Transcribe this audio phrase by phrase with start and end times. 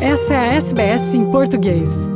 [0.00, 2.10] Essa é a SBS em português.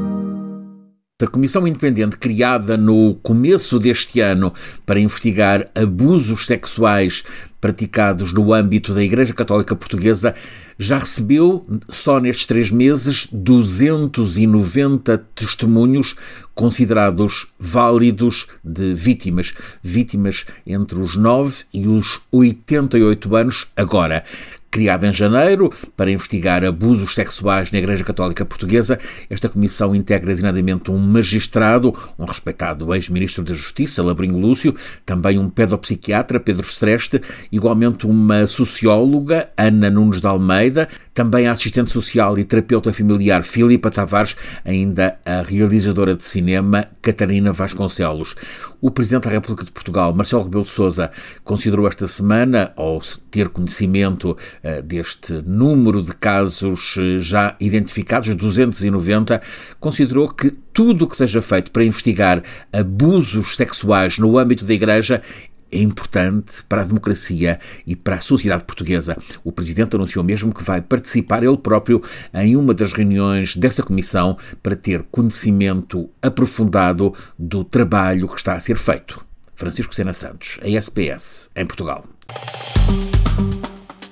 [1.23, 4.53] A comissão independente criada no começo deste ano
[4.85, 7.25] para investigar abusos sexuais
[7.59, 10.35] praticados no âmbito da Igreja Católica Portuguesa
[10.79, 16.17] já recebeu, só nestes três meses, 290 testemunhos
[16.55, 19.55] considerados válidos de vítimas.
[19.83, 24.25] Vítimas entre os 9 e os 88 anos agora
[24.71, 28.99] criada em janeiro para investigar abusos sexuais na Igreja Católica Portuguesa.
[29.29, 35.51] Esta comissão integra designadamente um magistrado, um respeitado ex-ministro da Justiça, Labrinho Lúcio, também um
[35.51, 37.21] pedopsiquiatra, Pedro Streste,
[37.51, 43.91] igualmente uma socióloga, Ana Nunes de Almeida, também a assistente social e terapeuta familiar Filipa
[43.91, 48.37] Tavares, ainda a realizadora de cinema Catarina Vasconcelos.
[48.81, 51.11] O Presidente da República de Portugal, Marcelo Rebelo de Sousa,
[51.45, 53.01] considerou esta semana, ao
[53.31, 54.37] ter conhecimento
[54.85, 59.41] deste número de casos uh, já identificados, 290,
[59.79, 65.23] considerou que tudo o que seja feito para investigar abusos sexuais no âmbito da Igreja
[65.71, 69.17] é importante para a democracia e para a sociedade portuguesa.
[69.45, 72.03] O Presidente anunciou mesmo que vai participar ele próprio
[72.35, 78.61] em uma das reuniões dessa comissão para ter conhecimento aprofundado do trabalho que está a
[78.61, 79.25] ser feito.
[79.55, 82.05] Francisco Sena Santos, a SPS, em Portugal.